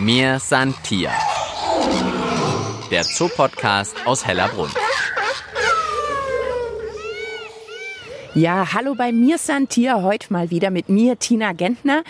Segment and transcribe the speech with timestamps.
[0.00, 1.10] Mir san Tier.
[2.90, 4.70] Der Zoopodcast aus Hellerbrunn.
[8.34, 12.02] Ja, hallo bei mir Santier, heute mal wieder mit mir, Tina Gentner.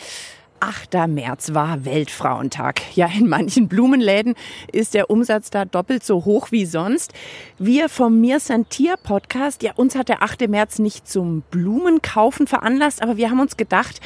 [0.61, 1.08] 8.
[1.08, 2.80] März war Weltfrauentag.
[2.94, 4.34] Ja, in manchen Blumenläden
[4.70, 7.12] ist der Umsatz da doppelt so hoch wie sonst.
[7.58, 10.48] Wir vom Mir Santier Podcast, ja, uns hat der 8.
[10.48, 14.00] März nicht zum Blumenkaufen veranlasst, aber wir haben uns gedacht,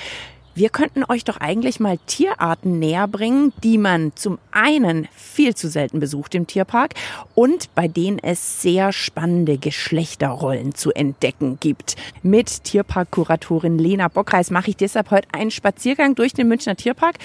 [0.54, 5.68] wir könnten euch doch eigentlich mal Tierarten näher bringen, die man zum einen viel zu
[5.68, 6.94] selten besucht im Tierpark
[7.34, 11.96] und bei denen es sehr spannende Geschlechterrollen zu entdecken gibt.
[12.22, 17.16] Mit Tierparkkuratorin Lena Bockreis mache ich deshalb heute einen Spaziergang durch den Münchner Tierpark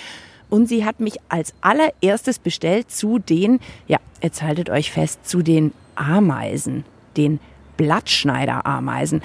[0.49, 5.41] und sie hat mich als allererstes bestellt zu den, ja, jetzt haltet euch fest, zu
[5.41, 7.39] den Ameisen, den
[7.77, 9.21] Blattschneiderameisen.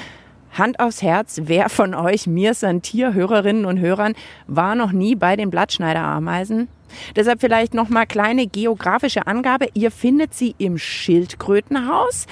[0.54, 4.14] Hand aufs Herz, wer von euch, mir sind Tierhörerinnen und Hörern,
[4.46, 6.68] war noch nie bei den Blattschneiderameisen?
[7.16, 9.66] Deshalb vielleicht noch mal kleine geografische Angabe.
[9.74, 12.26] Ihr findet sie im Schildkrötenhaus.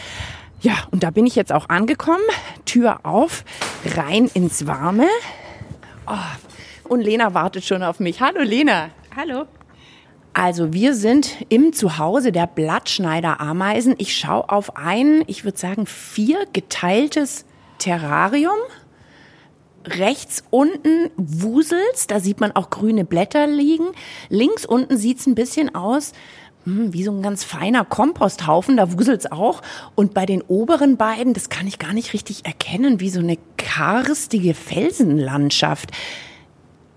[0.60, 2.22] Ja, und da bin ich jetzt auch angekommen.
[2.64, 3.44] Tür auf,
[3.96, 5.08] rein ins Warme.
[6.06, 8.20] Oh, und Lena wartet schon auf mich.
[8.20, 8.90] Hallo Lena.
[9.16, 9.46] Hallo.
[10.34, 13.96] Also wir sind im Zuhause der Blattschneiderameisen.
[13.98, 17.44] Ich schaue auf ein, ich würde sagen, vier geteiltes
[17.82, 18.58] Terrarium.
[19.84, 23.86] Rechts unten wuselt's, da sieht man auch grüne Blätter liegen.
[24.28, 26.12] Links unten sieht's ein bisschen aus
[26.64, 29.62] hm, wie so ein ganz feiner Komposthaufen, da wuselt's auch.
[29.96, 33.36] Und bei den oberen beiden, das kann ich gar nicht richtig erkennen, wie so eine
[33.56, 35.90] karstige Felsenlandschaft.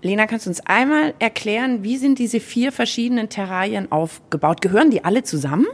[0.06, 4.62] Lena, kannst du uns einmal erklären, wie sind diese vier verschiedenen Terrarien aufgebaut?
[4.62, 5.66] Gehören die alle zusammen?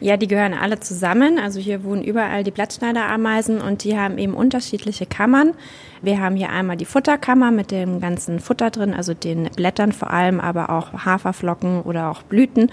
[0.00, 1.38] Ja, die gehören alle zusammen.
[1.38, 5.54] Also hier wohnen überall die Blattschneiderameisen und die haben eben unterschiedliche Kammern.
[6.02, 10.10] Wir haben hier einmal die Futterkammer mit dem ganzen Futter drin, also den Blättern vor
[10.10, 12.70] allem, aber auch Haferflocken oder auch Blüten.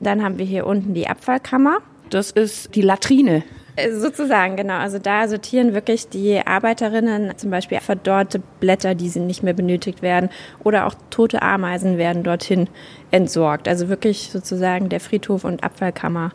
[0.00, 1.78] Dann haben wir hier unten die Abfallkammer.
[2.08, 3.42] Das ist die Latrine.
[3.76, 4.78] Äh, sozusagen, genau.
[4.78, 10.02] Also da sortieren wirklich die Arbeiterinnen zum Beispiel verdorrte Blätter, die sie nicht mehr benötigt
[10.02, 10.28] werden,
[10.62, 12.68] oder auch tote Ameisen werden dorthin
[13.10, 13.68] entsorgt.
[13.68, 16.32] Also wirklich sozusagen der Friedhof und Abfallkammer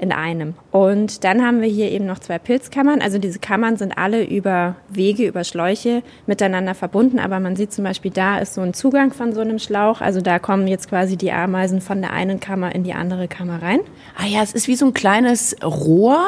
[0.00, 0.54] in einem.
[0.70, 3.02] Und dann haben wir hier eben noch zwei Pilzkammern.
[3.02, 7.18] Also diese Kammern sind alle über Wege, über Schläuche miteinander verbunden.
[7.18, 10.00] Aber man sieht zum Beispiel, da ist so ein Zugang von so einem Schlauch.
[10.00, 13.62] Also da kommen jetzt quasi die Ameisen von der einen Kammer in die andere Kammer
[13.62, 13.80] rein.
[14.16, 16.24] Ah ja, es ist wie so ein kleines Rohr.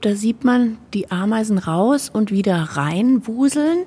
[0.00, 3.84] Da sieht man die Ameisen raus und wieder reinwuseln.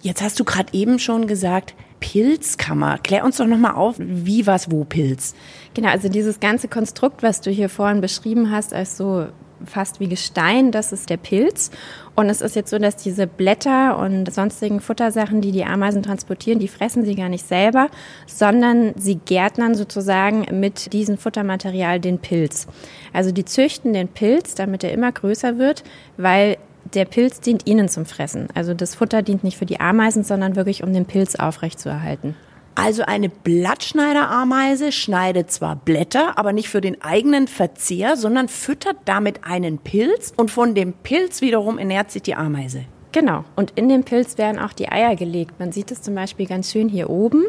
[0.00, 2.98] Jetzt hast du gerade eben schon gesagt, Pilzkammer.
[2.98, 5.34] Klär uns doch nochmal auf, wie was wo Pilz.
[5.74, 9.26] Genau, also dieses ganze Konstrukt, was du hier vorhin beschrieben hast, als so
[9.64, 11.70] fast wie Gestein, das ist der Pilz.
[12.14, 16.58] Und es ist jetzt so, dass diese Blätter und sonstigen Futtersachen, die die Ameisen transportieren,
[16.58, 17.88] die fressen sie gar nicht selber,
[18.26, 22.66] sondern sie gärtnern sozusagen mit diesem Futtermaterial den Pilz.
[23.12, 25.84] Also die züchten den Pilz, damit er immer größer wird,
[26.16, 26.56] weil
[26.94, 28.48] der Pilz dient ihnen zum Fressen.
[28.54, 32.34] Also das Futter dient nicht für die Ameisen, sondern wirklich, um den Pilz aufrechtzuerhalten.
[32.78, 39.42] Also eine Blattschneiderameise schneidet zwar Blätter, aber nicht für den eigenen Verzehr, sondern füttert damit
[39.42, 42.84] einen Pilz und von dem Pilz wiederum ernährt sich die Ameise.
[43.10, 43.44] Genau.
[43.56, 45.58] Und in den Pilz werden auch die Eier gelegt.
[45.58, 47.46] Man sieht es zum Beispiel ganz schön hier oben.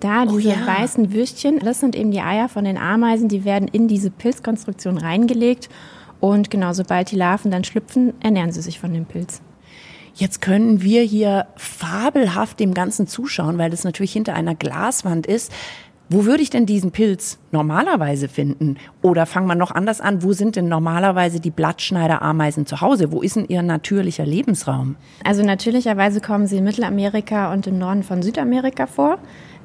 [0.00, 0.66] Da oh diese ja.
[0.66, 4.98] weißen Würstchen, das sind eben die Eier von den Ameisen, die werden in diese Pilzkonstruktion
[4.98, 5.68] reingelegt
[6.18, 9.40] und genau, sobald die Larven dann schlüpfen, ernähren sie sich von dem Pilz.
[10.18, 15.52] Jetzt können wir hier fabelhaft dem Ganzen zuschauen, weil das natürlich hinter einer Glaswand ist.
[16.08, 18.78] Wo würde ich denn diesen Pilz normalerweise finden?
[19.02, 23.12] Oder fangen wir noch anders an, wo sind denn normalerweise die Blattschneiderameisen zu Hause?
[23.12, 24.96] Wo ist denn ihr natürlicher Lebensraum?
[25.22, 29.18] Also natürlicherweise kommen sie in Mittelamerika und im Norden von Südamerika vor.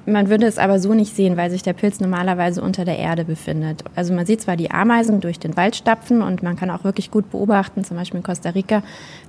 [0.05, 3.23] Man würde es aber so nicht sehen, weil sich der Pilz normalerweise unter der Erde
[3.23, 3.83] befindet.
[3.95, 7.11] Also man sieht zwar die Ameisen durch den Wald stapfen und man kann auch wirklich
[7.11, 8.81] gut beobachten, zum Beispiel in Costa Rica,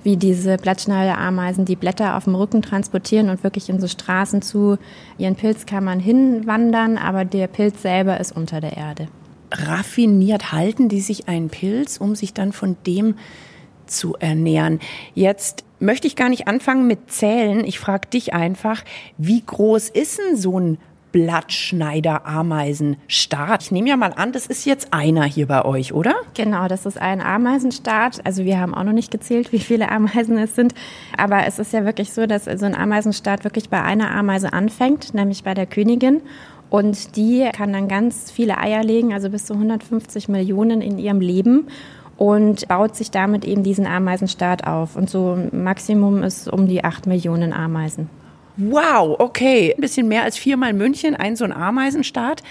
[0.03, 4.77] wie diese Blattschneiderameisen die Blätter auf dem Rücken transportieren und wirklich in so Straßen zu
[5.19, 9.07] ihren Pilzkammern hinwandern, aber der Pilz selber ist unter der Erde.
[9.51, 13.15] Raffiniert halten die sich einen Pilz, um sich dann von dem
[13.87, 14.79] zu ernähren.
[15.13, 17.65] Jetzt möchte ich gar nicht anfangen mit Zählen.
[17.65, 18.83] Ich frage dich einfach,
[19.17, 20.77] wie groß ist denn so ein
[21.13, 23.63] Blattschneider-Ameisenstaat.
[23.63, 26.15] Ich nehme ja mal an, das ist jetzt einer hier bei euch, oder?
[26.33, 28.25] Genau, das ist ein Ameisenstaat.
[28.25, 30.73] Also wir haben auch noch nicht gezählt, wie viele Ameisen es sind.
[31.15, 35.13] Aber es ist ja wirklich so, dass so ein Ameisenstaat wirklich bei einer Ameise anfängt,
[35.13, 36.21] nämlich bei der Königin.
[36.71, 41.21] Und die kann dann ganz viele Eier legen, also bis zu 150 Millionen in ihrem
[41.21, 41.67] Leben
[42.17, 44.95] und baut sich damit eben diesen Ameisenstaat auf.
[44.95, 48.09] Und so Maximum ist um die acht Millionen Ameisen.
[48.57, 49.73] Wow, okay.
[49.75, 52.43] Ein bisschen mehr als viermal München, ein so ein Ameisenstaat.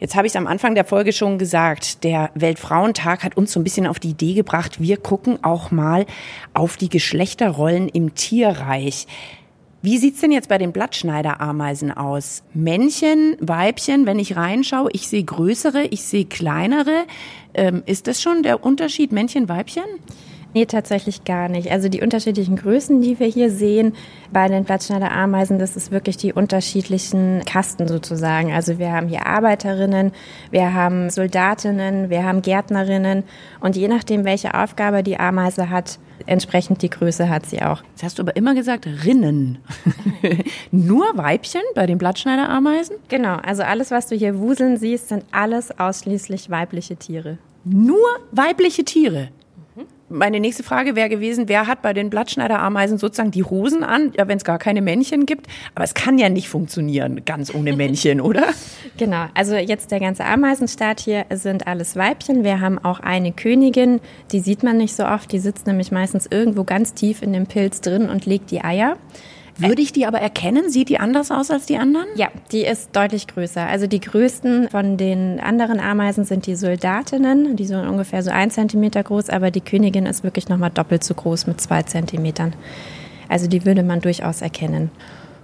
[0.00, 3.60] Jetzt habe ich es am Anfang der Folge schon gesagt, der Weltfrauentag hat uns so
[3.60, 6.04] ein bisschen auf die Idee gebracht, wir gucken auch mal
[6.52, 9.06] auf die Geschlechterrollen im Tierreich.
[9.84, 12.42] Wie sieht's denn jetzt bei den Blattschneiderameisen aus?
[12.54, 17.04] Männchen, Weibchen, wenn ich reinschaue, ich sehe größere, ich sehe kleinere.
[17.52, 19.84] Ähm, ist das schon der Unterschied Männchen, Weibchen?
[20.54, 21.72] Nee, tatsächlich gar nicht.
[21.72, 23.92] Also die unterschiedlichen Größen, die wir hier sehen
[24.32, 28.52] bei den Blattschneiderameisen, das ist wirklich die unterschiedlichen Kasten sozusagen.
[28.52, 30.12] Also wir haben hier Arbeiterinnen,
[30.52, 33.24] wir haben Soldatinnen, wir haben Gärtnerinnen
[33.58, 37.82] und je nachdem, welche Aufgabe die Ameise hat, entsprechend die Größe hat sie auch.
[37.90, 39.58] Jetzt hast du aber immer gesagt Rinnen.
[40.70, 42.94] Nur Weibchen bei den Blattschneiderameisen?
[43.08, 47.38] Genau, also alles, was du hier wuseln siehst, sind alles ausschließlich weibliche Tiere.
[47.64, 49.30] Nur weibliche Tiere?
[50.08, 54.28] Meine nächste Frage wäre gewesen, wer hat bei den Blattschneiderameisen sozusagen die Hosen an, ja,
[54.28, 55.46] wenn es gar keine Männchen gibt?
[55.74, 58.44] Aber es kann ja nicht funktionieren, ganz ohne Männchen, oder?
[58.96, 62.44] Genau, also jetzt der ganze Ameisenstaat hier sind alles Weibchen.
[62.44, 66.26] Wir haben auch eine Königin, die sieht man nicht so oft, die sitzt nämlich meistens
[66.30, 68.96] irgendwo ganz tief in dem Pilz drin und legt die Eier.
[69.56, 70.70] Würde ich die aber erkennen?
[70.70, 72.06] Sieht die anders aus als die anderen?
[72.16, 73.66] Ja, die ist deutlich größer.
[73.66, 77.56] Also die größten von den anderen Ameisen sind die Soldatinnen.
[77.56, 81.14] Die sind ungefähr so ein Zentimeter groß, aber die Königin ist wirklich nochmal doppelt so
[81.14, 82.54] groß mit zwei Zentimetern.
[83.28, 84.90] Also die würde man durchaus erkennen.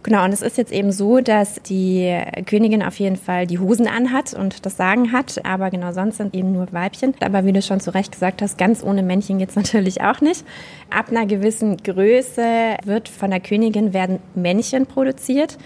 [0.03, 3.87] Genau, und es ist jetzt eben so, dass die Königin auf jeden Fall die Hosen
[3.87, 7.13] anhat und das Sagen hat, aber genau sonst sind eben nur Weibchen.
[7.21, 10.47] Aber wie du schon zu Recht gesagt hast, ganz ohne Männchen geht's natürlich auch nicht.
[10.89, 15.59] Ab einer gewissen Größe wird von der Königin werden Männchen produziert.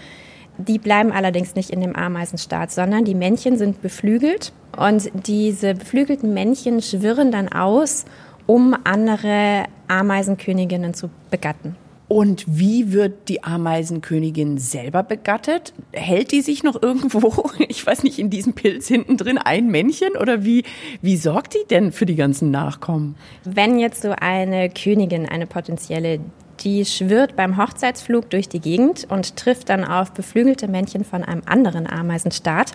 [0.57, 6.33] Die bleiben allerdings nicht in dem Ameisenstaat, sondern die Männchen sind beflügelt und diese beflügelten
[6.33, 8.03] Männchen schwirren dann aus,
[8.47, 11.77] um andere Ameisenköniginnen zu begatten.
[12.07, 15.73] Und wie wird die Ameisenkönigin selber begattet?
[15.91, 20.15] Hält die sich noch irgendwo, ich weiß nicht, in diesem Pilz hinten drin ein Männchen?
[20.19, 20.63] Oder wie,
[21.01, 23.15] wie sorgt die denn für die ganzen Nachkommen?
[23.43, 26.19] Wenn jetzt so eine Königin, eine potenzielle,
[26.59, 31.41] die schwirrt beim Hochzeitsflug durch die Gegend und trifft dann auf beflügelte Männchen von einem
[31.45, 32.73] anderen Ameisenstaat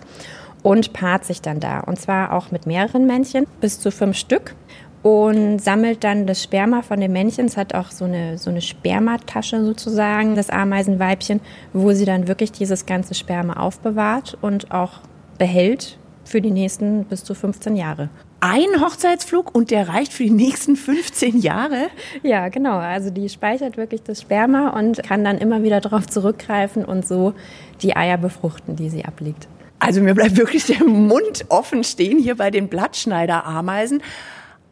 [0.61, 1.79] und paart sich dann da.
[1.79, 4.55] Und zwar auch mit mehreren Männchen, bis zu fünf Stück
[5.03, 7.45] und sammelt dann das Sperma von dem Männchen.
[7.45, 11.41] Es hat auch so eine, so eine Spermatasche sozusagen, das Ameisenweibchen,
[11.73, 15.01] wo sie dann wirklich dieses ganze Sperma aufbewahrt und auch
[15.37, 18.09] behält für die nächsten bis zu 15 Jahre.
[18.43, 21.89] Ein Hochzeitsflug und der reicht für die nächsten 15 Jahre?
[22.23, 22.77] Ja, genau.
[22.77, 27.33] Also die speichert wirklich das Sperma und kann dann immer wieder darauf zurückgreifen und so
[27.81, 29.47] die Eier befruchten, die sie ablegt.
[29.77, 34.01] Also mir bleibt wirklich der Mund offen stehen hier bei den Blattschneiderameisen.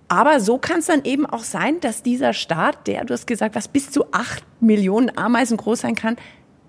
[0.09, 3.55] Aber so kann es dann eben auch sein, dass dieser Staat, der, du hast gesagt,
[3.55, 6.17] was bis zu acht Millionen Ameisen groß sein kann,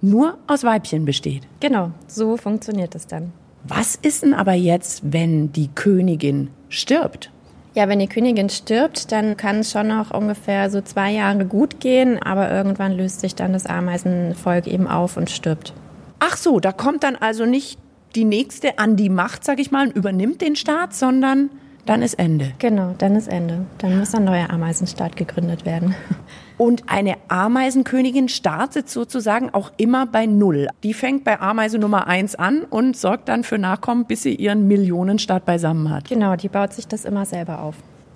[0.03, 1.43] nur aus Weibchen besteht.
[1.59, 3.33] Genau, so funktioniert es dann.
[3.65, 7.31] Was ist denn aber jetzt, wenn die Königin stirbt?
[7.75, 11.81] Ja, wenn die Königin stirbt, dann kann es schon noch ungefähr so zwei Jahre gut
[11.81, 15.73] gehen, aber irgendwann löst sich dann das Ameisenvolk eben auf und stirbt.
[16.19, 17.79] Ach so, da kommt dann also nicht
[18.15, 21.51] die nächste an die Macht, sag ich mal, und übernimmt den Staat, sondern
[21.91, 22.53] dann ist Ende.
[22.61, 23.67] Genau, dann ist Ende.
[23.79, 25.97] Dann muss ein neuer Ameisenstaat gegründet werden.
[26.57, 30.69] Und eine Ameisenkönigin startet sozusagen auch immer bei Null.
[30.85, 34.69] Die fängt bei Ameise Nummer eins an und sorgt dann für Nachkommen, bis sie ihren
[34.69, 36.09] Millionenstaat beisammen hat.
[36.09, 37.75] Genau, die baut sich das immer selber auf.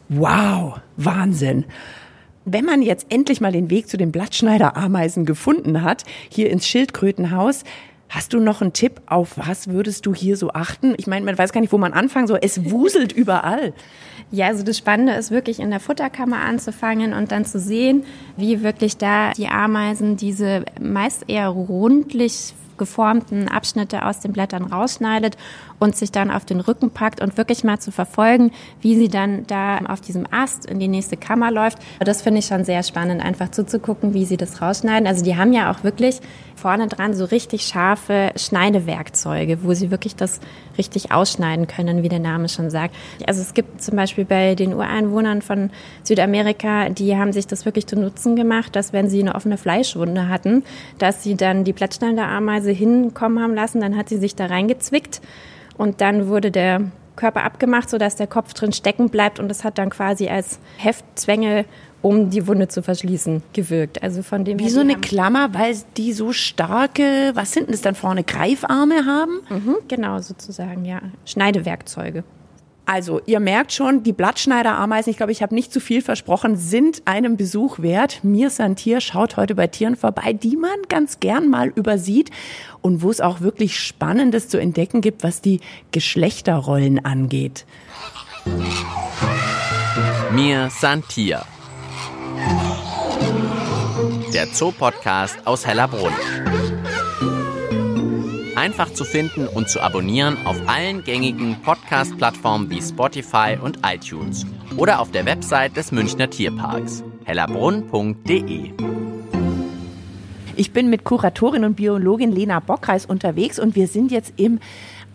[0.08, 1.64] Wow, Wahnsinn.
[2.44, 7.64] Wenn man jetzt endlich mal den Weg zu den Blattschneiderameisen gefunden hat, hier ins Schildkrötenhaus,
[8.08, 10.94] Hast du noch einen Tipp, auf was würdest du hier so achten?
[10.98, 12.38] Ich meine, man weiß gar nicht, wo man anfangen soll.
[12.42, 13.72] Es wuselt überall.
[14.30, 18.04] Ja, also das Spannende ist wirklich in der Futterkammer anzufangen und dann zu sehen,
[18.36, 25.36] wie wirklich da die Ameisen diese meist eher rundlich geformten Abschnitte aus den Blättern rausschneidet
[25.78, 29.46] und sich dann auf den Rücken packt und wirklich mal zu verfolgen, wie sie dann
[29.46, 31.78] da auf diesem Ast in die nächste Kammer läuft.
[32.00, 35.06] Das finde ich schon sehr spannend, einfach zuzugucken, wie sie das rausschneiden.
[35.06, 36.20] Also die haben ja auch wirklich
[36.56, 40.40] vorne dran so richtig scharfe Schneidewerkzeuge, wo sie wirklich das
[40.78, 42.94] richtig ausschneiden können, wie der Name schon sagt.
[43.26, 45.70] Also es gibt zum Beispiel bei den Ureinwohnern von
[46.02, 50.28] Südamerika, die haben sich das wirklich zu Nutzen gemacht, dass wenn sie eine offene Fleischwunde
[50.28, 50.64] hatten,
[50.98, 55.20] dass sie dann die Blattschneiderameise hinkommen haben lassen, dann hat sie sich da reingezwickt
[55.76, 56.82] und dann wurde der
[57.16, 61.64] Körper abgemacht, sodass der Kopf drin stecken bleibt und das hat dann quasi als Heftzwänge,
[62.02, 64.02] um die Wunde zu verschließen, gewirkt.
[64.02, 67.82] Also von dem Wie so eine Klammer, weil die so starke, was sind denn das
[67.82, 69.40] dann vorne, Greifarme haben?
[69.48, 71.00] Mhm, genau, sozusagen, ja.
[71.24, 72.24] Schneidewerkzeuge.
[72.86, 77.02] Also, ihr merkt schon, die Blattschneiderameisen, ich glaube, ich habe nicht zu viel versprochen, sind
[77.06, 78.22] einem Besuch wert.
[78.22, 82.30] Mir Santier schaut heute bei Tieren vorbei, die man ganz gern mal übersieht
[82.82, 85.60] und wo es auch wirklich Spannendes zu entdecken gibt, was die
[85.92, 87.64] Geschlechterrollen angeht.
[90.32, 91.42] Mir Santier.
[94.34, 96.12] Der Zoopodcast aus Hellerbrunn
[98.64, 104.46] einfach zu finden und zu abonnieren auf allen gängigen Podcast-Plattformen wie Spotify und iTunes
[104.78, 108.70] oder auf der Website des Münchner Tierparks hellerbrunn.de.
[110.56, 114.60] Ich bin mit Kuratorin und Biologin Lena Bockreis unterwegs und wir sind jetzt im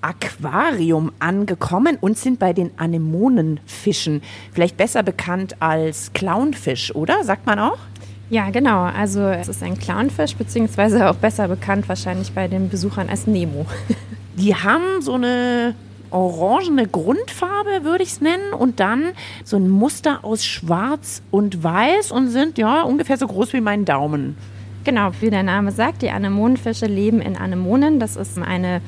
[0.01, 4.21] Aquarium angekommen und sind bei den Anemonenfischen.
[4.51, 7.23] Vielleicht besser bekannt als Clownfisch, oder?
[7.23, 7.79] Sagt man auch?
[8.29, 8.83] Ja, genau.
[8.83, 13.65] Also es ist ein Clownfisch, beziehungsweise auch besser bekannt wahrscheinlich bei den Besuchern als Nemo.
[14.35, 15.73] Die haben so eine
[16.11, 19.09] orangene Grundfarbe, würde ich es nennen, und dann
[19.43, 23.85] so ein Muster aus Schwarz und Weiß und sind ja ungefähr so groß wie mein
[23.85, 24.37] Daumen.
[24.83, 27.99] Genau, wie der Name sagt, die Anemonenfische leben in Anemonen.
[27.99, 28.81] Das ist eine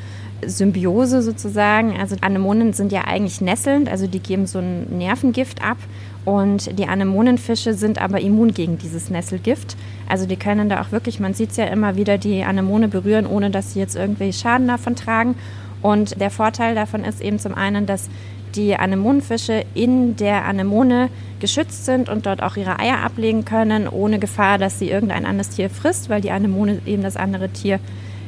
[0.45, 2.00] Symbiose sozusagen.
[2.00, 5.77] Also Anemonen sind ja eigentlich nesselnd, also die geben so ein Nervengift ab
[6.24, 9.75] und die Anemonenfische sind aber immun gegen dieses Nesselgift.
[10.08, 13.25] Also die können da auch wirklich, man sieht es ja immer wieder, die Anemone berühren,
[13.25, 15.36] ohne dass sie jetzt irgendwie Schaden davon tragen.
[15.82, 18.10] Und der Vorteil davon ist eben zum einen, dass
[18.56, 21.10] die Anemonenfische in der Anemone
[21.40, 25.50] geschützt sind und dort auch ihre Eier ablegen können, ohne Gefahr, dass sie irgendein anderes
[25.50, 27.80] Tier frisst, weil die Anemone eben das andere Tier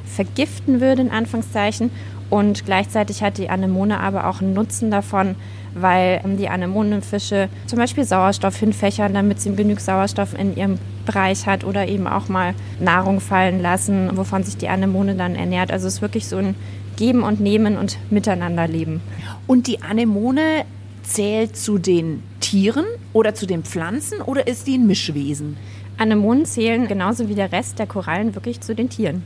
[0.06, 1.92] vergiften würde, in Anführungszeichen.
[2.34, 5.36] Und gleichzeitig hat die Anemone aber auch einen Nutzen davon,
[5.76, 11.64] weil die Anemonenfische zum Beispiel Sauerstoff hinfächern, damit sie genug Sauerstoff in ihrem Bereich hat
[11.64, 15.72] oder eben auch mal Nahrung fallen lassen, wovon sich die Anemone dann ernährt.
[15.72, 16.56] Also es ist wirklich so ein
[16.96, 19.02] Geben und Nehmen und Miteinanderleben.
[19.46, 20.66] Und die Anemone
[21.04, 25.56] zählt zu den Tieren oder zu den Pflanzen oder ist die ein Mischwesen?
[26.00, 29.22] Anemonen zählen genauso wie der Rest der Korallen wirklich zu den Tieren.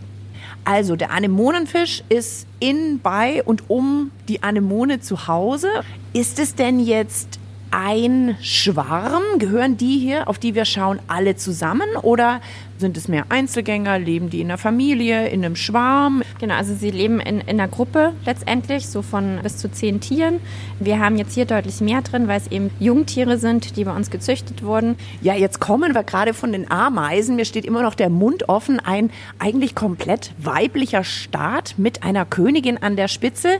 [0.65, 5.69] Also der Anemonenfisch ist in, bei und um die Anemone zu Hause.
[6.13, 7.39] Ist es denn jetzt
[7.71, 9.23] ein Schwarm?
[9.39, 11.87] Gehören die hier, auf die wir schauen, alle zusammen?
[12.01, 12.41] Oder
[12.77, 13.99] sind es mehr Einzelgänger?
[13.99, 16.23] Leben die in der Familie, in einem Schwarm?
[16.39, 20.39] Genau, also sie leben in, in einer Gruppe letztendlich, so von bis zu zehn Tieren.
[20.79, 24.11] Wir haben jetzt hier deutlich mehr drin, weil es eben Jungtiere sind, die bei uns
[24.11, 24.95] gezüchtet wurden.
[25.21, 27.35] Ja, jetzt kommen wir gerade von den Ameisen.
[27.35, 28.79] Mir steht immer noch der Mund offen.
[28.79, 33.59] Ein eigentlich komplett weiblicher Staat mit einer Königin an der Spitze.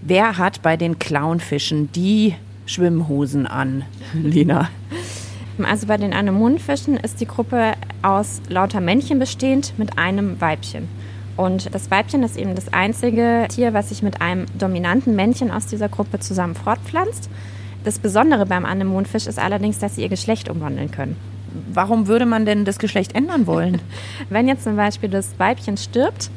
[0.00, 2.34] Wer hat bei den Clownfischen die
[2.68, 3.84] Schwimmhosen an,
[4.14, 4.68] Lina?
[5.62, 7.72] Also bei den Anemonenfischen ist die Gruppe
[8.02, 10.88] aus lauter Männchen bestehend mit einem Weibchen.
[11.36, 15.66] Und das Weibchen ist eben das einzige Tier, was sich mit einem dominanten Männchen aus
[15.66, 17.28] dieser Gruppe zusammen fortpflanzt.
[17.84, 21.16] Das Besondere beim Anemonenfisch ist allerdings, dass sie ihr Geschlecht umwandeln können
[21.72, 23.80] warum würde man denn das Geschlecht ändern wollen?
[24.30, 26.30] Wenn jetzt zum Beispiel das Weibchen stirbt,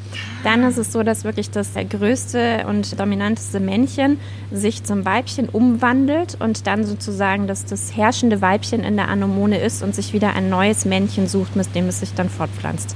[0.44, 4.20] dann ist es so, dass wirklich das größte und dominanteste Männchen
[4.52, 9.84] sich zum Weibchen umwandelt und dann sozusagen dass das herrschende Weibchen in der Anemone ist
[9.84, 12.96] und sich wieder ein neues Männchen sucht, mit dem es sich dann fortpflanzt.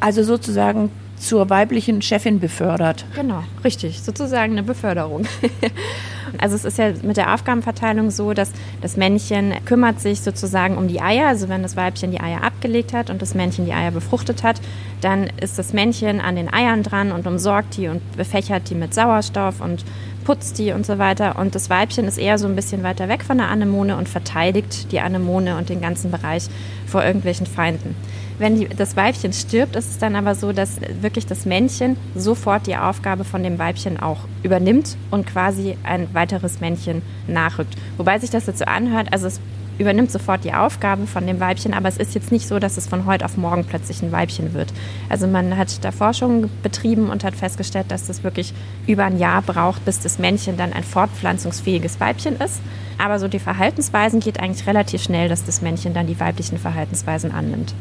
[0.00, 3.04] Also sozusagen zur weiblichen Chefin befördert.
[3.14, 5.26] Genau, richtig, sozusagen eine Beförderung.
[6.38, 10.88] also es ist ja mit der Aufgabenverteilung so, dass das Männchen kümmert sich sozusagen um
[10.88, 11.28] die Eier.
[11.28, 14.60] Also wenn das Weibchen die Eier abgelegt hat und das Männchen die Eier befruchtet hat,
[15.00, 18.94] dann ist das Männchen an den Eiern dran und umsorgt die und befächert die mit
[18.94, 19.84] Sauerstoff und
[20.24, 21.38] putzt die und so weiter.
[21.38, 24.92] Und das Weibchen ist eher so ein bisschen weiter weg von der Anemone und verteidigt
[24.92, 26.44] die Anemone und den ganzen Bereich
[26.86, 27.96] vor irgendwelchen Feinden.
[28.40, 32.66] Wenn die, das Weibchen stirbt, ist es dann aber so, dass wirklich das Männchen sofort
[32.66, 37.74] die Aufgabe von dem Weibchen auch übernimmt und quasi ein weiteres Männchen nachrückt.
[37.98, 39.42] Wobei sich das dazu anhört, also es
[39.76, 42.86] übernimmt sofort die Aufgabe von dem Weibchen, aber es ist jetzt nicht so, dass es
[42.86, 44.72] von heute auf morgen plötzlich ein Weibchen wird.
[45.10, 48.54] Also man hat da Forschung betrieben und hat festgestellt, dass das wirklich
[48.86, 52.62] über ein Jahr braucht, bis das Männchen dann ein fortpflanzungsfähiges Weibchen ist.
[52.96, 57.32] Aber so die Verhaltensweisen geht eigentlich relativ schnell, dass das Männchen dann die weiblichen Verhaltensweisen
[57.32, 57.74] annimmt.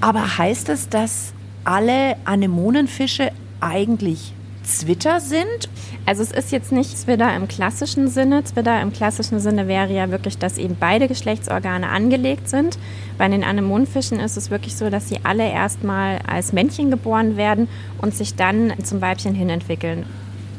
[0.00, 1.32] Aber heißt es, dass
[1.64, 5.68] alle Anemonenfische eigentlich Zwitter sind?
[6.06, 8.42] Also es ist jetzt nicht Zwitter im klassischen Sinne.
[8.44, 12.78] Zwitter im klassischen Sinne wäre ja wirklich, dass eben beide Geschlechtsorgane angelegt sind.
[13.18, 17.68] Bei den Anemonenfischen ist es wirklich so, dass sie alle erstmal als Männchen geboren werden
[18.00, 20.06] und sich dann zum Weibchen hin entwickeln.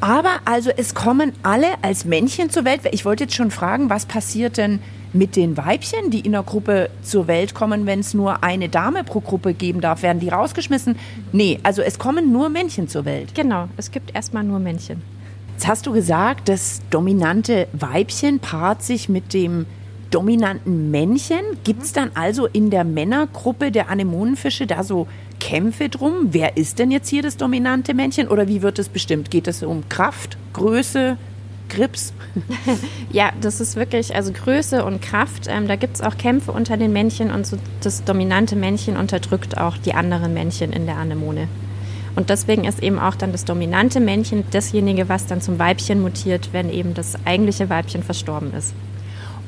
[0.01, 2.81] Aber also es kommen alle als Männchen zur Welt.
[2.91, 4.79] Ich wollte jetzt schon fragen, was passiert denn
[5.13, 9.03] mit den Weibchen, die in der Gruppe zur Welt kommen, wenn es nur eine Dame
[9.03, 10.01] pro Gruppe geben darf?
[10.01, 10.97] Werden die rausgeschmissen?
[11.31, 13.35] Nee, also es kommen nur Männchen zur Welt.
[13.35, 15.03] Genau, es gibt erstmal nur Männchen.
[15.53, 19.67] Jetzt hast du gesagt, das dominante Weibchen paart sich mit dem
[20.11, 21.41] dominanten Männchen.
[21.63, 25.07] Gibt es dann also in der Männergruppe der Anemonenfische da so
[25.39, 26.27] Kämpfe drum?
[26.31, 29.31] Wer ist denn jetzt hier das dominante Männchen oder wie wird es bestimmt?
[29.31, 31.17] Geht es um Kraft, Größe,
[31.69, 32.13] Grips?
[33.11, 35.47] ja, das ist wirklich, also Größe und Kraft.
[35.47, 39.57] Ähm, da gibt es auch Kämpfe unter den Männchen und so das dominante Männchen unterdrückt
[39.57, 41.47] auch die anderen Männchen in der Anemone.
[42.15, 46.49] Und deswegen ist eben auch dann das dominante Männchen dasjenige, was dann zum Weibchen mutiert,
[46.51, 48.73] wenn eben das eigentliche Weibchen verstorben ist.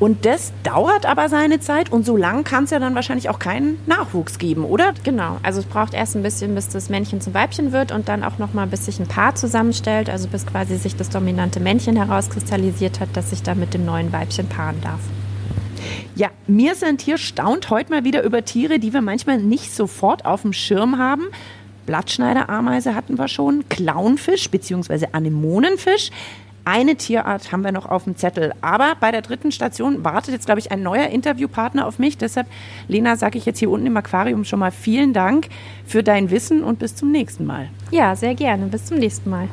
[0.03, 3.39] Und das dauert aber seine Zeit und so lang kann es ja dann wahrscheinlich auch
[3.39, 4.93] keinen Nachwuchs geben, oder?
[5.05, 5.37] Genau.
[5.43, 8.37] Also es braucht erst ein bisschen, bis das Männchen zum Weibchen wird und dann auch
[8.37, 13.15] nochmal, bis sich ein Paar zusammenstellt, also bis quasi sich das dominante Männchen herauskristallisiert hat,
[13.15, 14.99] dass sich da mit dem neuen Weibchen paaren darf.
[16.15, 20.25] Ja, mir sind hier staunt heute mal wieder über Tiere, die wir manchmal nicht sofort
[20.25, 21.27] auf dem Schirm haben.
[21.85, 25.07] Blattschneiderameise hatten wir schon, Clownfisch bzw.
[25.13, 26.11] Anemonenfisch.
[26.65, 28.53] Eine Tierart haben wir noch auf dem Zettel.
[28.61, 32.17] Aber bei der dritten Station wartet jetzt, glaube ich, ein neuer Interviewpartner auf mich.
[32.17, 32.47] Deshalb,
[32.87, 35.49] Lena, sage ich jetzt hier unten im Aquarium schon mal vielen Dank
[35.85, 37.69] für dein Wissen und bis zum nächsten Mal.
[37.91, 38.67] Ja, sehr gerne.
[38.67, 39.49] Bis zum nächsten Mal.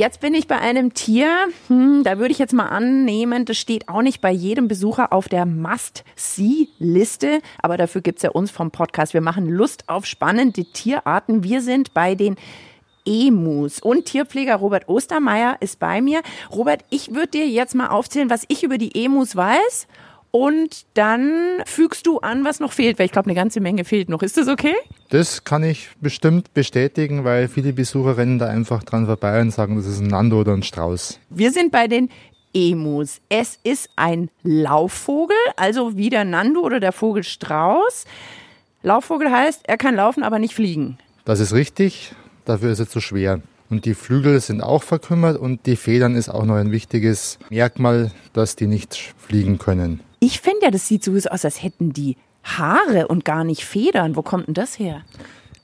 [0.00, 1.28] Jetzt bin ich bei einem Tier,
[1.66, 5.28] hm, da würde ich jetzt mal annehmen, das steht auch nicht bei jedem Besucher auf
[5.28, 9.12] der Must-See-Liste, aber dafür gibt es ja uns vom Podcast.
[9.12, 11.44] Wir machen Lust auf spannende Tierarten.
[11.44, 12.36] Wir sind bei den
[13.04, 13.78] Emus.
[13.78, 16.22] Und Tierpfleger Robert Ostermeier ist bei mir.
[16.50, 19.86] Robert, ich würde dir jetzt mal aufzählen, was ich über die Emus weiß
[20.30, 24.08] und dann fügst du an, was noch fehlt, weil ich glaube, eine ganze Menge fehlt
[24.08, 24.22] noch.
[24.22, 24.74] Ist das okay?
[25.08, 29.76] Das kann ich bestimmt bestätigen, weil viele Besucher rennen da einfach dran vorbei und sagen,
[29.76, 31.18] das ist ein Nando oder ein Strauß.
[31.30, 32.10] Wir sind bei den
[32.54, 33.20] Emus.
[33.28, 38.04] Es ist ein Laufvogel, also wie der Nando oder der Vogel Strauß.
[38.82, 40.98] Laufvogel heißt, er kann laufen, aber nicht fliegen.
[41.24, 42.12] Das ist richtig,
[42.44, 43.40] dafür ist er zu schwer.
[43.70, 48.10] Und die Flügel sind auch verkümmert und die Federn ist auch noch ein wichtiges Merkmal,
[48.32, 50.00] dass die nicht fliegen können.
[50.18, 54.16] Ich finde ja, das sieht so aus, als hätten die Haare und gar nicht Federn.
[54.16, 55.02] Wo kommt denn das her?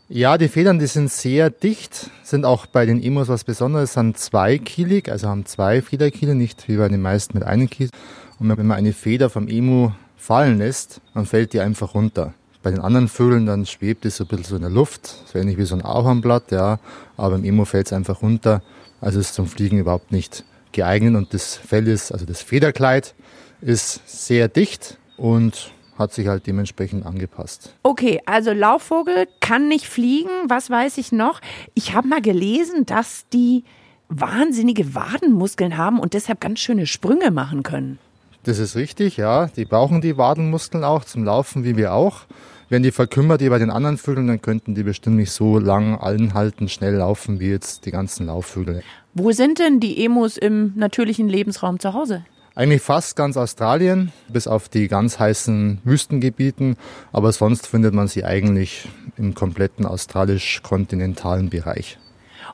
[0.08, 4.16] Ja, die Federn, die sind sehr dicht, sind auch bei den Emos was Besonderes, sind
[4.16, 7.90] zweikielig, also haben zwei Federkiele, nicht wie bei den meisten mit einem Kiel.
[8.38, 12.34] Und wenn man eine Feder vom Emu fallen lässt, dann fällt die einfach runter.
[12.66, 15.38] Bei den anderen Vögeln dann schwebt es so ein bisschen so in der Luft, so
[15.38, 16.80] ähnlich wie so ein Ahornblatt, ja,
[17.16, 18.60] aber im Emo fällt es einfach runter,
[19.00, 23.14] also ist zum Fliegen überhaupt nicht geeignet und das Fell ist, also das Federkleid,
[23.60, 27.72] ist sehr dicht und hat sich halt dementsprechend angepasst.
[27.84, 30.30] Okay, also Laufvogel kann nicht fliegen.
[30.48, 31.40] Was weiß ich noch?
[31.74, 33.62] Ich habe mal gelesen, dass die
[34.08, 38.00] wahnsinnige Wadenmuskeln haben und deshalb ganz schöne Sprünge machen können.
[38.42, 39.46] Das ist richtig, ja.
[39.46, 42.22] Die brauchen die Wadenmuskeln auch zum Laufen, wie wir auch.
[42.68, 45.98] Wenn die verkümmert, die bei den anderen Vögeln, dann könnten die bestimmt nicht so lang
[45.98, 48.82] anhalten, schnell laufen wie jetzt die ganzen Laufvögel.
[49.14, 52.24] Wo sind denn die Emus im natürlichen Lebensraum zu Hause?
[52.56, 56.76] Eigentlich fast ganz Australien, bis auf die ganz heißen Wüstengebieten,
[57.12, 61.98] aber sonst findet man sie eigentlich im kompletten australisch-kontinentalen Bereich.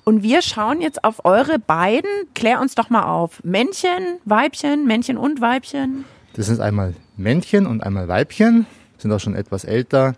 [0.05, 2.11] Und wir schauen jetzt auf eure beiden.
[2.35, 3.43] Klär uns doch mal auf.
[3.45, 6.05] Männchen, Weibchen, Männchen und Weibchen.
[6.35, 8.67] Das sind einmal Männchen und einmal Weibchen,
[8.99, 10.15] sind auch schon etwas älter.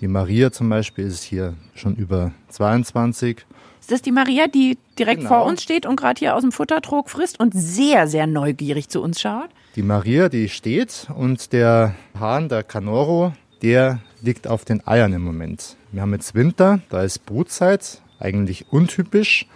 [0.00, 3.44] Die Maria zum Beispiel ist hier schon über 22
[3.84, 5.28] ist das die Maria, die direkt genau.
[5.28, 9.02] vor uns steht und gerade hier aus dem Futtertrog frisst und sehr, sehr neugierig zu
[9.02, 9.50] uns schaut?
[9.76, 15.20] Die Maria, die steht und der Hahn, der Canoro, der liegt auf den Eiern im
[15.20, 15.76] Moment.
[15.92, 19.46] Wir haben jetzt Winter, da ist Brutzeit, eigentlich untypisch,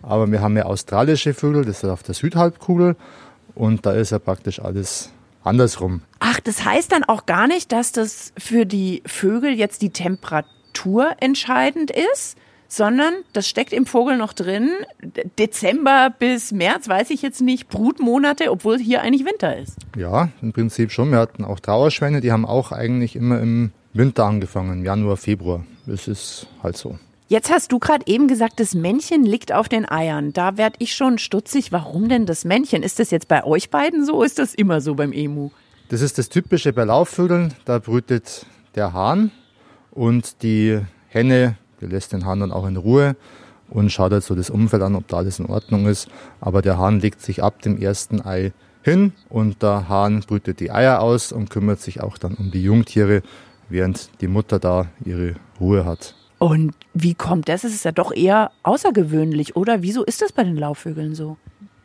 [0.00, 2.94] aber wir haben ja australische Vögel, das ist auf der Südhalbkugel
[3.56, 5.10] und da ist ja praktisch alles
[5.44, 6.02] andersrum.
[6.20, 11.12] Ach, das heißt dann auch gar nicht, dass das für die Vögel jetzt die Temperatur
[11.20, 12.36] entscheidend ist,
[12.68, 14.70] sondern das steckt im Vogel noch drin.
[15.38, 19.76] Dezember bis März, weiß ich jetzt nicht, Brutmonate, obwohl hier eigentlich Winter ist.
[19.94, 21.10] Ja, im Prinzip schon.
[21.10, 25.66] Wir hatten auch Trauerschwäne, die haben auch eigentlich immer im Winter angefangen, im Januar, Februar.
[25.86, 26.98] Das ist halt so.
[27.32, 30.34] Jetzt hast du gerade eben gesagt, das Männchen liegt auf den Eiern.
[30.34, 31.72] Da werde ich schon stutzig.
[31.72, 32.82] Warum denn das Männchen?
[32.82, 34.22] Ist das jetzt bei euch beiden so?
[34.22, 35.48] Ist das immer so beim Emu?
[35.88, 37.54] Das ist das Typische bei Laufvögeln.
[37.64, 39.30] Da brütet der Hahn
[39.92, 43.16] und die Henne der lässt den Hahn dann auch in Ruhe
[43.70, 46.08] und schaut halt so das Umfeld an, ob da alles in Ordnung ist.
[46.38, 50.70] Aber der Hahn legt sich ab dem ersten Ei hin und der Hahn brütet die
[50.70, 53.22] Eier aus und kümmert sich auch dann um die Jungtiere,
[53.70, 56.14] während die Mutter da ihre Ruhe hat.
[56.42, 57.62] Und wie kommt das?
[57.62, 59.82] Es ist ja doch eher außergewöhnlich, oder?
[59.82, 61.36] Wieso ist das bei den Laufvögeln so?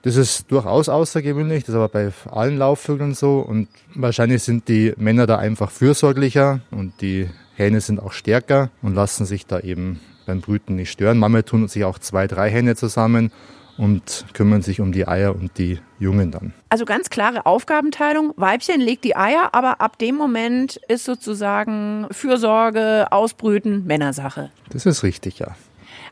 [0.02, 4.96] Das ist durchaus außergewöhnlich, das ist aber bei allen Laufvögeln so und wahrscheinlich sind die
[4.98, 10.00] Männer da einfach fürsorglicher und die Hähne sind auch stärker und lassen sich da eben
[10.26, 11.20] beim Brüten nicht stören.
[11.20, 13.32] Manchmal tun sich auch zwei, drei Hähne zusammen
[13.78, 16.54] und kümmern sich um die Eier und die Jungen dann.
[16.70, 18.34] Also ganz klare Aufgabenteilung.
[18.36, 24.52] Weibchen legt die Eier, aber ab dem Moment ist sozusagen Fürsorge, Ausbrüten Männersache.
[24.70, 25.56] Das ist richtig, ja.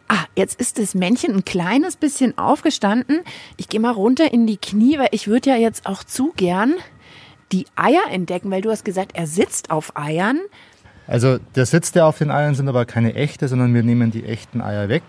[0.08, 3.22] Ah, jetzt ist das Männchen ein kleines bisschen aufgestanden.
[3.58, 6.76] Ich gehe mal runter in die Knie, weil ich würde ja jetzt auch zu gern
[7.52, 10.40] die Eier entdecken, weil du hast gesagt, er sitzt auf Eiern.
[11.08, 14.26] Also der Sitz, der auf den Eiern sind aber keine echte, sondern wir nehmen die
[14.26, 15.04] echten Eier weg,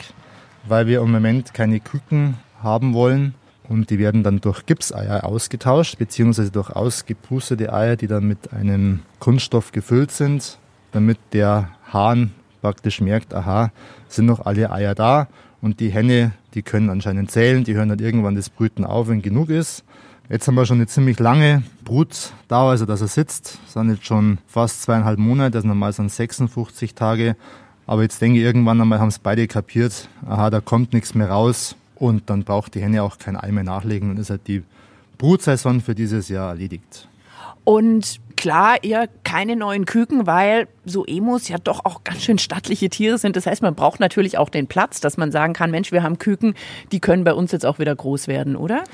[0.66, 3.34] weil wir im Moment keine Küken haben wollen.
[3.68, 9.00] Und die werden dann durch Gipseier ausgetauscht, beziehungsweise durch ausgepustete Eier, die dann mit einem
[9.18, 10.58] Kunststoff gefüllt sind,
[10.92, 13.72] damit der Hahn praktisch merkt, aha,
[14.08, 15.28] sind noch alle Eier da.
[15.60, 19.22] Und die Henne, die können anscheinend zählen, die hören dann irgendwann das Brüten auf, wenn
[19.22, 19.84] genug ist.
[20.28, 23.58] Jetzt haben wir schon eine ziemlich lange Brutdauer, also dass er sitzt.
[23.64, 27.36] Das sind jetzt schon fast zweieinhalb Monate, also normal sind 56 Tage.
[27.86, 31.30] Aber jetzt denke ich, irgendwann einmal haben es beide kapiert, aha, da kommt nichts mehr
[31.30, 31.76] raus.
[31.96, 34.62] Und dann braucht die Henne auch kein Ei mehr nachlegen und ist halt die
[35.18, 37.09] Brutsaison für dieses Jahr erledigt.
[37.64, 42.88] Und klar, ihr keine neuen Küken, weil so Emus ja doch auch ganz schön stattliche
[42.90, 43.35] Tiere sind.
[43.35, 46.18] Das heißt, man braucht natürlich auch den Platz, dass man sagen kann, Mensch, wir haben
[46.18, 46.54] Küken,
[46.92, 48.85] die können bei uns jetzt auch wieder groß werden, oder?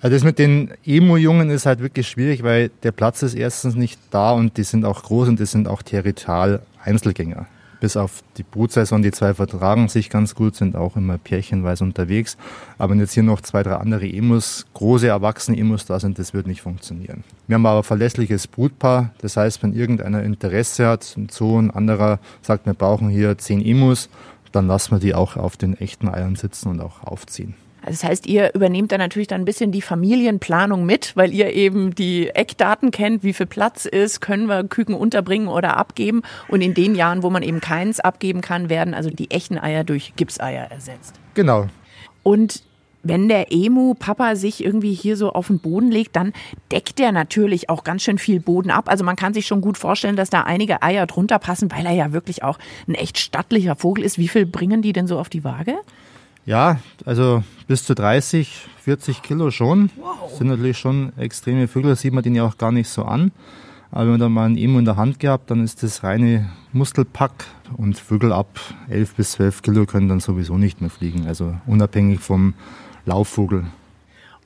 [0.00, 3.98] Also das mit den Emu-Jungen ist halt wirklich schwierig, weil der Platz ist erstens nicht
[4.10, 7.46] da und die sind auch groß und die sind auch territorial Einzelgänger
[7.84, 12.38] bis auf die Brutsaison, die zwei vertragen sich ganz gut, sind auch immer pärchenweise unterwegs.
[12.78, 16.32] Aber wenn jetzt hier noch zwei, drei andere Emus, große erwachsene Emus da sind, das
[16.32, 17.24] wird nicht funktionieren.
[17.46, 19.10] Wir haben aber verlässliches Brutpaar.
[19.18, 23.60] Das heißt, wenn irgendeiner Interesse hat, ein Zoo, ein anderer sagt, wir brauchen hier zehn
[23.60, 24.08] Emus,
[24.50, 27.54] dann lassen wir die auch auf den echten Eiern sitzen und auch aufziehen.
[27.84, 31.52] Also das heißt, ihr übernehmt dann natürlich dann ein bisschen die Familienplanung mit, weil ihr
[31.52, 36.22] eben die Eckdaten kennt, wie viel Platz ist, können wir Küken unterbringen oder abgeben.
[36.48, 39.84] Und in den Jahren, wo man eben keins abgeben kann, werden also die echten Eier
[39.84, 41.20] durch Gipseier ersetzt.
[41.34, 41.66] Genau.
[42.22, 42.62] Und
[43.02, 46.32] wenn der Emu-Papa sich irgendwie hier so auf den Boden legt, dann
[46.72, 48.88] deckt er natürlich auch ganz schön viel Boden ab.
[48.88, 51.92] Also man kann sich schon gut vorstellen, dass da einige Eier drunter passen, weil er
[51.92, 54.16] ja wirklich auch ein echt stattlicher Vogel ist.
[54.16, 55.76] Wie viel bringen die denn so auf die Waage?
[56.46, 59.90] Ja, also bis zu 30, 40 Kilo schon.
[59.96, 60.36] Wow.
[60.36, 63.32] Sind natürlich schon extreme Vögel, sieht man den ja auch gar nicht so an.
[63.90, 66.50] Aber wenn man da mal einen Emu in der Hand gehabt, dann ist das reine
[66.72, 71.26] Muskelpack und Vögel ab 11 bis 12 Kilo können dann sowieso nicht mehr fliegen.
[71.26, 72.54] Also unabhängig vom
[73.06, 73.64] Laufvogel.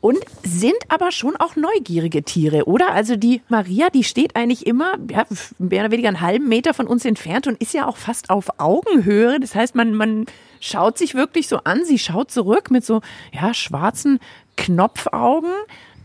[0.01, 2.93] Und sind aber schon auch neugierige Tiere, oder?
[2.93, 5.27] Also die Maria, die steht eigentlich immer ja,
[5.59, 8.61] mehr oder weniger einen halben Meter von uns entfernt und ist ja auch fast auf
[8.61, 9.41] Augenhöhe.
[9.41, 10.27] Das heißt, man, man
[10.61, 11.85] schaut sich wirklich so an.
[11.85, 13.01] Sie schaut zurück mit so
[13.33, 14.19] ja, schwarzen
[14.57, 15.53] Knopfaugen.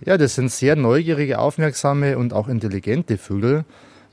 [0.06, 3.66] Ja, das sind sehr neugierige, aufmerksame und auch intelligente Vögel.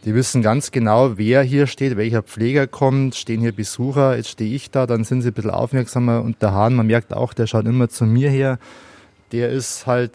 [0.04, 4.54] Die wissen ganz genau, wer hier steht, welcher Pfleger kommt, stehen hier Besucher, jetzt stehe
[4.54, 7.46] ich da, dann sind sie ein bisschen aufmerksamer und der Hahn, man merkt auch, der
[7.46, 8.58] schaut immer zu mir her.
[9.32, 10.12] Der ist halt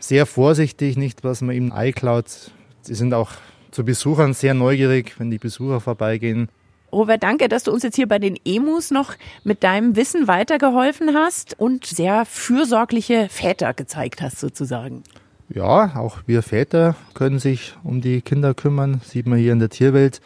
[0.00, 2.50] sehr vorsichtig, nicht was man ihm Ei klaut.
[2.82, 3.30] Sie sind auch
[3.70, 6.48] zu Besuchern sehr neugierig, wenn die Besucher vorbeigehen.
[6.92, 11.14] Robert, danke, dass du uns jetzt hier bei den Emus noch mit deinem Wissen weitergeholfen
[11.14, 15.04] hast und sehr fürsorgliche Väter gezeigt hast, sozusagen.
[15.48, 19.00] Ja, auch wir Väter können sich um die Kinder kümmern.
[19.04, 20.20] Sieht man hier in der Tierwelt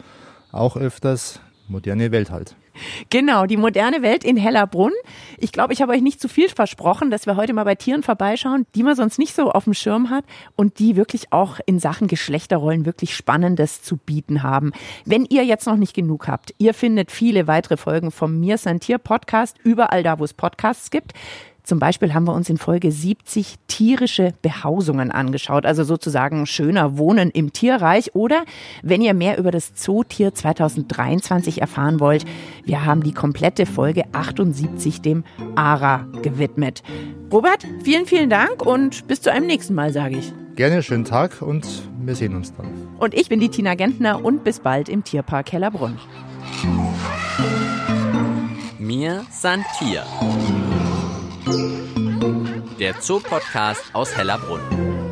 [0.51, 1.39] auch öfters.
[1.67, 2.55] Moderne Welt halt.
[3.09, 4.93] Genau, die moderne Welt in Hellerbrunn.
[5.37, 8.03] Ich glaube, ich habe euch nicht zu viel versprochen, dass wir heute mal bei Tieren
[8.03, 11.79] vorbeischauen, die man sonst nicht so auf dem Schirm hat und die wirklich auch in
[11.79, 14.71] Sachen Geschlechterrollen wirklich Spannendes zu bieten haben.
[15.05, 18.97] Wenn ihr jetzt noch nicht genug habt, ihr findet viele weitere Folgen vom Mir Tier
[18.97, 21.13] Podcast überall da, wo es Podcasts gibt.
[21.65, 27.31] Zum Beispiel haben wir uns in Folge 70 tierische Behausungen angeschaut, also sozusagen schöner Wohnen
[27.31, 28.13] im Tierreich.
[28.13, 28.43] Oder
[28.83, 32.23] wenn ihr mehr über das Zootier 2023 erfahren wollt,
[32.65, 35.23] wir haben die komplette Folge 78 dem
[35.55, 36.83] ARA gewidmet.
[37.31, 40.31] Robert, vielen, vielen Dank und bis zu einem nächsten Mal, sage ich.
[40.55, 41.67] Gerne, schönen Tag und
[41.99, 42.67] wir sehen uns dann.
[42.99, 45.97] Und ich bin die Tina Gentner und bis bald im Tierpark Hellerbrunn.
[48.77, 50.03] Mir Santier
[52.79, 55.04] der Zoopodcast aus Hellerbrunn.